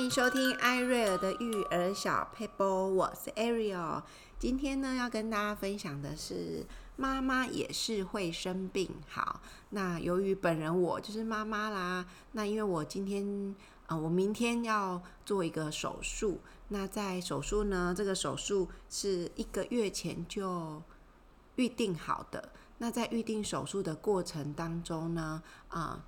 [0.00, 4.02] 欢迎收听艾瑞尔的育儿小 paper，，我是 Ariel。
[4.38, 6.64] 今天呢，要跟大家分享的是
[6.96, 8.88] 妈妈也是会生病。
[9.06, 13.54] 好，那由于本人我就是妈妈啦，那因为我今天
[13.88, 16.40] 呃，我明天要做一个手术。
[16.68, 20.82] 那在手术呢，这个手术是一个月前就
[21.56, 22.52] 预定好的。
[22.78, 26.02] 那在预定手术的过程当中呢，啊、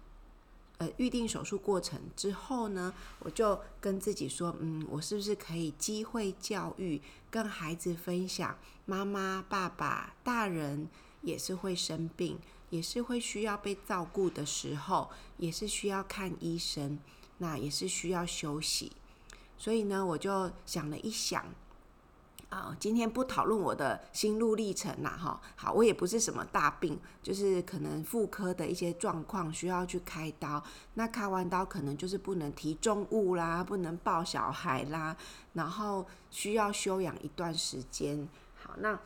[0.82, 7.00] 呃，预定手术过程之后呢，我就跟自己说，嗯，我是不是可以机会教育，
[7.30, 10.88] 跟孩子分享，妈妈、爸爸、大人
[11.20, 12.36] 也是会生病，
[12.70, 16.98] 也是会需要被照顾的时候，也是需要看医生，
[17.38, 18.90] 那也是需要休息。
[19.56, 21.54] 所以呢，我就想了一想。
[22.52, 35.16] 啊，今天不讨论我的心路历程啦，哈，好，我也不是什么大病，就是可能妇科的一些状况需要去开刀，那开完刀可能就是不能提重物啦，不能抱小孩啦，
[35.54, 38.28] 然后需要休养一段时间。
[38.62, 39.00] 好，那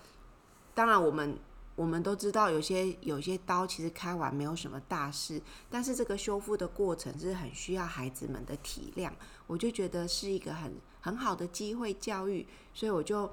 [0.75, 1.39] 当然我们。
[1.77, 9.13] 我们都知道，有些有些刀其实开完没有什么大事，但是这个修复的过程是很需要孩子们的体谅。
[9.47, 13.31] 我就觉得是一个很很好的机会教育，所以我就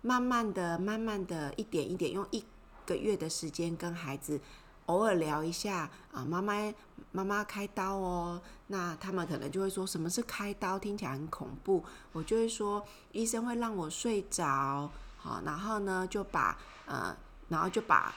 [0.00, 2.42] 慢慢的、慢慢的一点一点，用一
[2.86, 4.40] 个月的时间跟孩子
[4.86, 6.72] 偶尔聊一下啊，妈妈
[7.12, 11.84] 妈妈开刀哦，那他们可能就会说什么是开刀，听起来很恐怖。
[12.12, 12.82] 我就会说
[13.12, 17.14] 医生会让我睡着，好，然后呢就把呃。
[17.48, 18.14] 然后就把，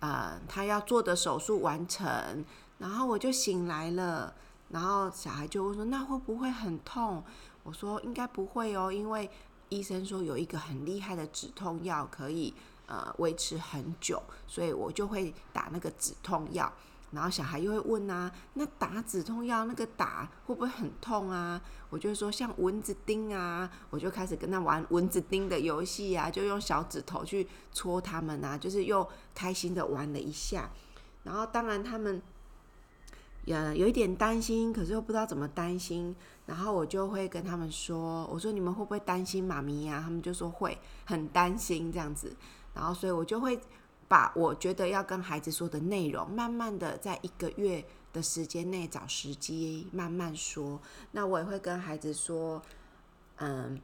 [0.00, 2.44] 呃，他要做的手术完成，
[2.78, 4.34] 然后我就醒来了，
[4.70, 7.24] 然后小孩就问说：“那会不会很痛？”
[7.64, 9.30] 我说：“应该不会哦，因为
[9.68, 12.54] 医生说有一个很厉害的止痛药可以，
[12.86, 16.72] 呃，维持很久，所以我就会打那个止痛药。”
[17.12, 21.58] 然后小孩又会问啊，那打止痛药那个打会不会很痛啊？
[21.88, 30.68] 我就说像蚊子叮啊，我就开始跟他玩蚊子叮的游戏啊，就用小指头去戳他们啊，就是又开心的玩了一下。
[31.22, 32.20] 然后当然他们
[33.44, 36.14] 也有一点担心，可是又不知道怎么担心。
[36.44, 40.00] 然后我就会跟他们说，我说你们会不会担心妈咪呀？
[40.04, 42.36] 他们就说会，很担心这样子。
[42.74, 43.58] 然后所以我就会。
[44.08, 50.80] 把我觉得要跟孩子说的内容，慢慢的在一个月的时间内找时机慢慢说。
[51.10, 52.62] 那我也会跟孩子说，
[53.38, 53.80] 嗯，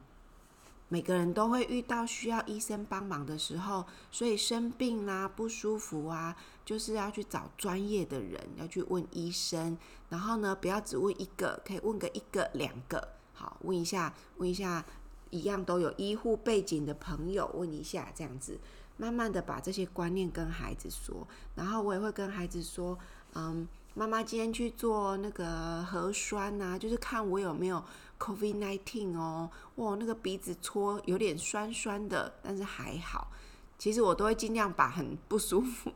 [0.87, 9.77] 每个人都会遇到需要医生帮忙的时候，所以生病啦、不舒服啊，就是要去找专业的人，要去问医生。
[10.09, 14.85] 然后呢，不要只问一个，可以问个一个、两个，好，问一下，问一下，
[15.31, 18.59] 一样都有医护背景的朋友，问一下这样子。
[18.95, 22.97] 慢慢的把这些观念跟孩子说，然后我也会跟孩子说，
[23.33, 27.83] 嗯，妈妈今天去做那个核酸呐，就是看我有没有
[28.19, 33.31] COVID-19 哦，哇，那个鼻子搓有点酸酸的，但是还好。
[33.79, 35.91] 其实我都会尽量把很不舒服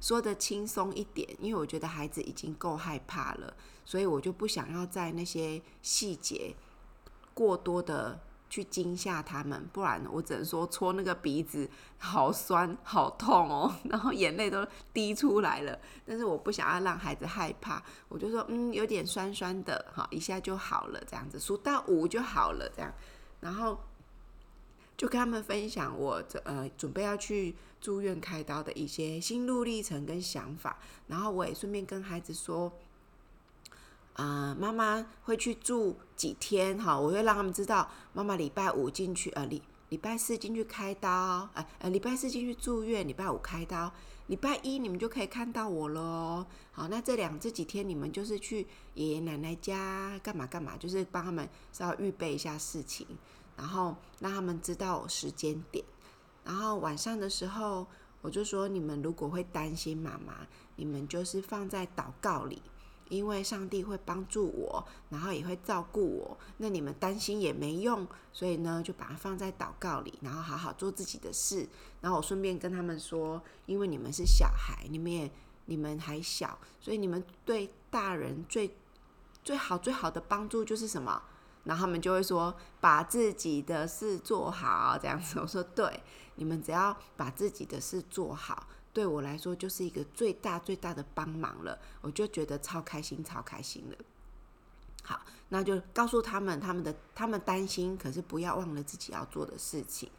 [0.00, 6.54] 说得轻松一点，因为我觉得孩子已经够害怕了，所以我就不想要在那些细节
[7.32, 8.20] 过多的。
[8.52, 15.78] 去惊吓他们，不然我只能说戳那个鼻子好酸好痛哦， 然后眼泪都滴出来了。
[16.04, 22.92] 但是我不想要让孩子害怕，我就说嗯，有点酸酸的，好，一下就好了，这样子数到五就好了，这样，
[23.40, 23.80] 然后
[24.98, 32.70] 就跟他们分享我这呃准备要去住院开刀的一些心路历程跟想法，然后我也顺便跟孩子说。
[34.14, 36.76] 啊、呃，妈妈会去住几天？
[36.78, 43.92] 哈，我会让他们知道，妈妈礼拜五进去，呃，礼礼拜四进去开刀，呃呃，礼拜四进去住院，礼拜五开刀，
[44.26, 46.44] 礼拜一你们就可以看到我喽。
[46.72, 53.06] 好，那这两这几天你们就是去爷爷奶奶家干嘛干嘛，就是帮他们稍微预备一下事情，
[53.56, 55.84] 然后让他们知道时间点。
[56.44, 57.86] 然后晚上的时候，
[58.20, 60.46] 我就说，你们如果会担心妈妈，
[60.76, 62.60] 你们就是放在祷告里。
[63.12, 71.68] 因为上帝会帮助我，然后也会照顾我，那你们担心也没用，所以呢，就把它放在祷告里，然后好好做自己的事。
[72.00, 75.30] 然后我顺便跟他们说，因为你们是小孩，你们也
[75.66, 78.74] 你们还小，所以你们对大人最
[79.44, 81.22] 最好最好的帮助就是什么？
[81.64, 85.38] 然后他们就会说，把自己的事做好，这样子。
[85.38, 86.02] 我说对，
[86.36, 88.66] 你们只要把自己的事做好。
[88.92, 93.96] 对我来说就是一个最大最大的帮忙了，我就觉得超开心超开心了。
[95.02, 100.10] 好，那就告诉他们他们的他们担心，可是不要忘了自己要做的事情。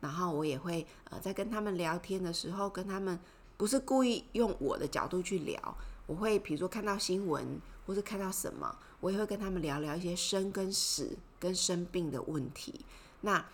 [0.00, 3.18] 然后我也会呃在跟他们聊天的时候，跟他们
[3.56, 5.76] 不是故意用我的角度去聊，
[6.06, 12.84] 我会比如说看到新闻，或是看到什么，我也会跟他们聊聊一些生跟死跟生病的问题。
[13.20, 13.44] 那，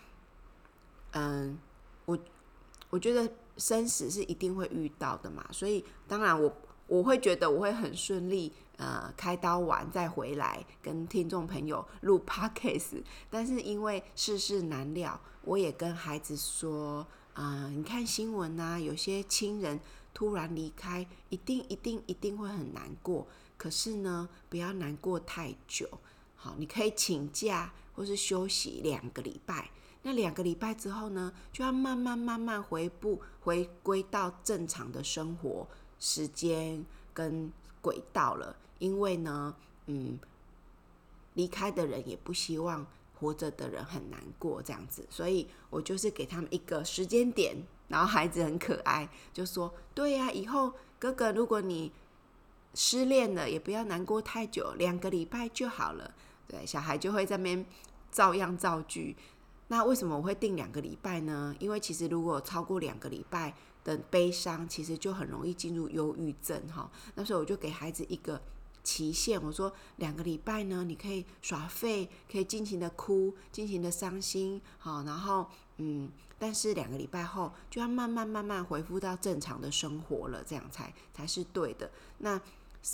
[1.11, 1.59] 嗯，
[2.07, 2.19] 我
[2.89, 6.57] 我觉得生死是一定会遇到的嘛，所以当然我
[6.87, 13.03] 我会觉得我会很顺利，呃，开刀完再回来跟听众朋友录 podcast。
[13.29, 19.79] 但是因为世事难料，我也跟孩子说，啊、你看新闻啊，有些亲人
[20.15, 23.27] 突然离开，一定一定一定会很难过。
[23.59, 25.87] 可是呢，不要难过太久。
[26.37, 29.71] 好，你可以请假或是休息两个礼拜。
[30.03, 35.67] 那两个礼拜之后呢，就要慢慢慢慢回步，回归到正常的生活
[35.99, 38.57] 时间跟轨道了。
[38.79, 39.55] 因为呢，
[39.87, 40.19] 嗯，
[41.35, 42.87] 离开的人也不希望
[43.19, 45.05] 活着的人很难过这样子。
[45.11, 47.57] 所以我就是给他们一个时间点，
[47.89, 51.91] 然后孩子很可爱，就说：“对呀，以后哥哥，如果你
[52.73, 56.15] 失恋了，也不要难过太久，两个礼拜就好了。”
[56.47, 57.67] 对，小孩就会在那边
[58.13, 59.17] 照样造句。
[59.69, 61.55] 那为什么我会定两个礼拜呢？
[61.59, 63.55] 因为其实如果超过两个礼拜
[63.85, 66.91] 的悲伤，其实就很容易进入忧郁症哈。
[67.15, 68.41] 那时候我就给孩子一个
[68.83, 81.91] 期限，我说两个礼拜呢，你可以耍废，可以尽情的哭，尽情的伤心，好，然后嗯，但是两个礼拜后就要慢慢慢慢恢复到正常的生活了，这样才才是对的。
[82.19, 82.41] 那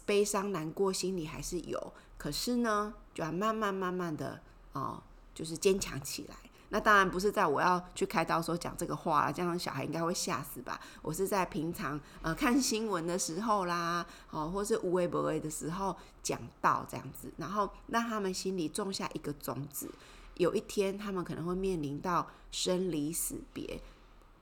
[0.05, 4.41] 悲伤难过心里还是有，可是呢，就要慢慢慢慢的
[4.73, 5.01] 哦，
[5.33, 6.35] 就是坚强起来。
[6.75, 10.81] 那当然不是在我要去开刀的时候讲这个话了，这样小孩应该会吓死吧？
[11.03, 19.89] 我是在平常呃看新闻的时候啦，哦，或是无微不微的时候讲到这样子，然后让他们心里种下一个种子，
[20.35, 23.81] 有一天他们可能会面临到生离死别，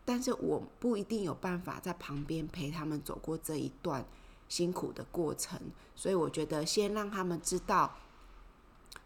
[0.07, 4.07] 但是我不一定有办法在旁边陪他们走过这一段
[4.49, 5.61] 辛苦的过程，
[5.95, 7.95] 所以我觉得先让他们知道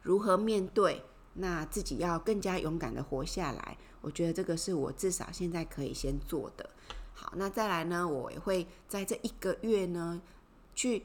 [0.02, 1.02] 如何面对。
[1.36, 6.68] 那自己要更加勇敢的活下来，我觉得这个是我至少现在可以先做的。
[7.14, 10.20] 好，那再来呢，我也会在这一个月呢，
[10.74, 11.04] 去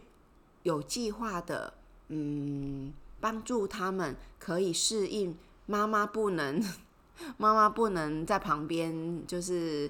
[0.64, 1.74] 有计划的，
[2.10, 6.62] 嗯，帮助他们可以适应妈妈不能，
[7.38, 9.90] 妈妈不能在旁边，就是。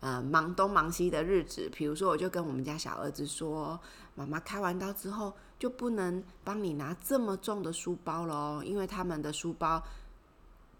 [0.00, 3.80] 呃，忙东忙西的日子，比如说，我就跟我们家小儿子说
[4.14, 9.82] ：“妈妈开完刀之后，就不能帮你拿这么重的书包了，因为他们的书包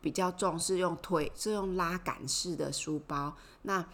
[0.02, 3.34] 比较重，是用推，是用拉杆式的书包。
[3.62, 3.84] 那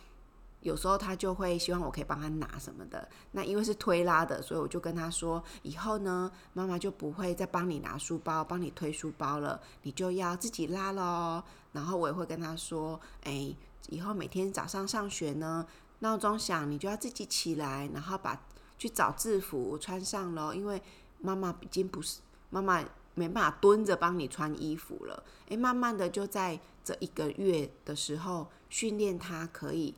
[0.60, 3.08] 有时候他就会希望我可以帮他拿什么的。
[3.30, 11.42] 那因为是推拉的，所以我就跟他说：以后呢，妈妈就不会再帮你拿书包，帮你推书包了，你就要自己拉喽。
[11.70, 13.54] 然后我也会跟他说：哎。”
[13.88, 15.66] 以后每天早上上学呢，
[15.98, 18.40] 闹钟响，你就要自己起来，然后把
[18.78, 20.80] 去找制服穿上咯，因为
[21.18, 22.20] 妈妈已经不是
[22.50, 22.82] 妈妈，
[23.14, 25.22] 没办法蹲着帮你穿衣服了。
[25.48, 29.94] 诶，慢慢的就在这一个月的时候，训练他可以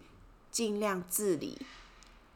[0.51, 1.59] 尽量自理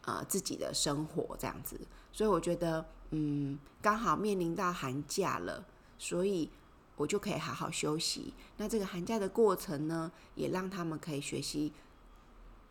[0.03, 1.81] 啊、呃、自己的生活这样子。
[2.13, 5.65] 所以我觉得，嗯，刚好面临到寒假了，
[5.99, 6.51] 所以。
[6.99, 8.35] 我就可以好好休息。
[8.59, 11.73] 那这个寒假的过程呢，也让他们可以学习。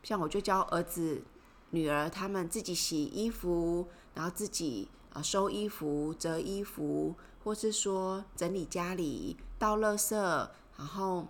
[0.03, 1.23] 像我就教儿子、
[1.71, 10.15] 女儿他们自己洗衣服，然后自己啊收衣服、折衣服，或是说整理家里、倒垃圾，
[10.77, 11.27] 然后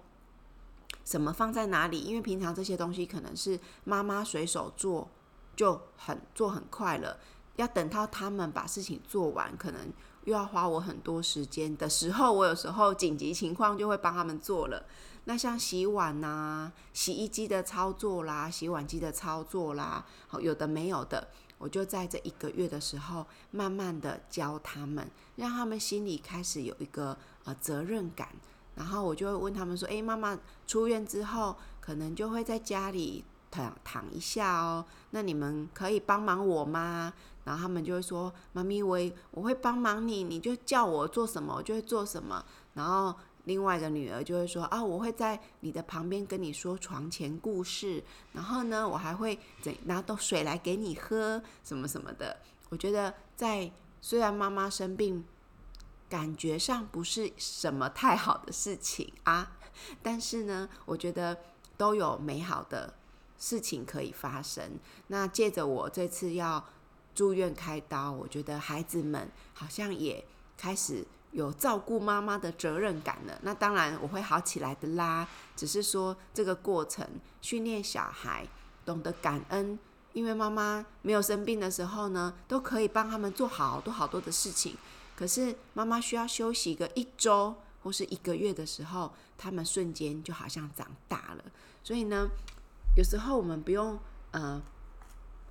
[1.05, 1.99] 什么放在哪里。
[2.01, 5.09] 因为平常这些东西可能是妈妈随手做，
[5.55, 7.19] 就很做很快了。
[7.57, 9.93] 要等到他们把事情做完，可能。
[10.23, 14.85] 又要花我很多时间的时候，我有时候紧急情况就会帮他们做了。
[15.23, 28.27] 那像洗碗呐、洗衣机的操作啦、洗碗机的操作啦，好，有的没有的，我就在这一个月的时候，慢慢的教他们，让他们心里开始有一个呃责任感。
[28.75, 30.37] 然后我就会问他们说：“诶，妈妈
[30.67, 37.13] 出院之后，可能就会在家里躺躺一下哦，那你们可以帮忙我吗？”
[37.47, 38.99] 然后他们就会说：“妈咪，我
[39.31, 42.43] 我会帮忙你，你就叫我做什么，我就会做什么。”
[42.75, 48.03] 然后另外一个女儿就会说：“啊，我会在你的旁边跟你说床前故事。
[48.33, 49.39] 然后呢，我还会
[49.85, 52.35] 拿到水来给你喝，什么什么的。”
[52.67, 55.23] 我觉得在虽然妈妈生病，
[56.09, 59.53] 感觉上不是什么太好的事情啊，
[60.03, 61.37] 但是呢，我觉得
[61.77, 62.93] 都有美好的
[63.37, 64.77] 事情可以发生。
[65.07, 66.65] 那借着我这次要。
[67.17, 70.23] 住院开刀，我觉得孩子们好像也
[70.55, 73.39] 开始有照顾妈妈的责任感了。
[73.41, 77.03] 那当然我会好起来的啦，只是说这个过程
[77.41, 78.47] 训练小孩
[78.85, 79.79] 懂得感恩，
[80.13, 84.77] 因为妈妈没有生病的时候呢，都可以帮他们做好多好多的事情。
[85.15, 91.43] 可是妈妈需要休息个一周或是一个月的时候，他们瞬间就好像长大了。
[91.83, 92.27] 所以呢，
[92.95, 93.97] 有时候我们不用
[94.29, 94.61] 呃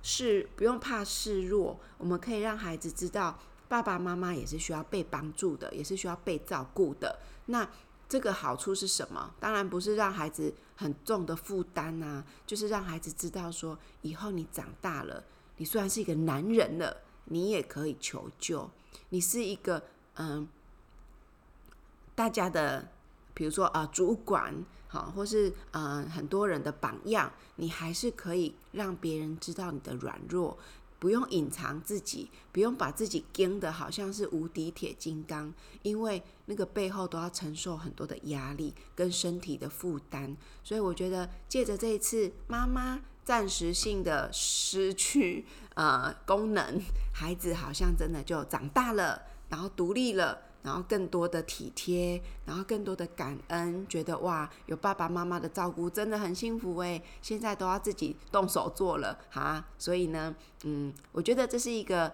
[0.07, 3.37] 示不用怕示弱，我们可以让孩子知道，
[3.67, 7.19] 爸爸妈妈也是需要被帮助的，也是需要被照顾的。
[7.47, 7.69] 那
[8.07, 9.35] 这个好处是什么？
[9.37, 15.21] 当然不是让孩子很重的负担啊，就是让孩子知道说，以后你长大了，
[15.57, 18.71] 你虽然是一个男人了，你也可以求救。
[19.09, 19.83] 你是一个
[20.15, 20.47] 嗯，
[22.15, 22.87] 大家的，
[23.37, 24.51] 比如说啊，主管
[24.87, 30.57] 好，或是嗯很多人的榜样，你还是可以让别人知道你的软弱。
[30.99, 35.53] 不用隐藏自己，不用把自己撑得好像是无敌铁金刚，
[35.83, 40.35] 因为那个背后都要承受很多的压力跟身体的负担。
[40.63, 46.81] 所以我觉得，借着这一次妈妈暂时性的失去呃功能，
[47.13, 50.46] 孩子好像真的就长大了，然后独立了。
[50.67, 57.01] 然后更多的体贴，然后更多的感恩，觉得哇，有爸爸妈妈的照顾真的很幸福诶。
[57.21, 62.13] 现在都要自己动手做了哈，所以呢，嗯，我觉得这是一个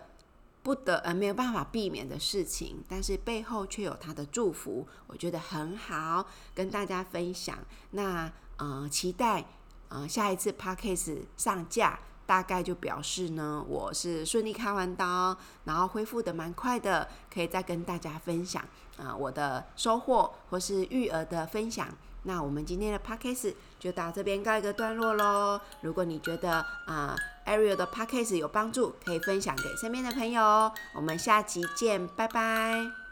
[0.61, 7.57] 不得呃没有办法避免的事情，但是背后却有他的祝福，我觉得很好，跟大家分享。
[7.89, 9.43] 那呃，期待
[9.89, 11.99] 呃下一次 Podcast 上架。
[12.25, 18.63] 大概就表示呢，我是顺利开完刀，然后恢复得蛮快的，可以再跟大家分享
[18.97, 21.87] 啊、我的收获或是育儿的分享。
[22.25, 25.59] 那我们今天的 podcast 就到这边告一个段落喽。
[25.81, 30.71] 如果你觉得啊、呃、Ariel 的 podcast 有帮助，可以分享给身边的朋友。
[30.95, 33.02] 我们下集见，拜拜。